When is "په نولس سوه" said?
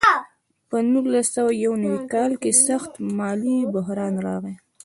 0.69-1.51